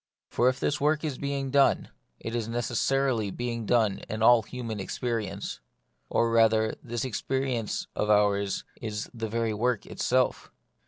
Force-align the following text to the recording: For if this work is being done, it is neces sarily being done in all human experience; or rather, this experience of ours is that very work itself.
For 0.31 0.49
if 0.49 0.59
this 0.59 0.81
work 0.81 1.03
is 1.03 1.19
being 1.19 1.51
done, 1.51 1.89
it 2.19 2.33
is 2.33 2.49
neces 2.49 2.77
sarily 2.77 3.29
being 3.31 3.67
done 3.67 3.99
in 4.09 4.23
all 4.23 4.41
human 4.41 4.79
experience; 4.79 5.59
or 6.09 6.31
rather, 6.31 6.73
this 6.81 7.05
experience 7.05 7.85
of 7.95 8.09
ours 8.09 8.63
is 8.81 9.11
that 9.13 9.29
very 9.29 9.53
work 9.53 9.85
itself. 9.85 10.49